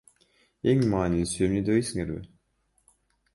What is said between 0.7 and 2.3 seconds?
Эң маанилүүсү эмне дебейсиңерби?